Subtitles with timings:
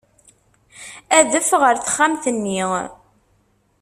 [1.17, 2.59] Adef ɣer texxamt-nni.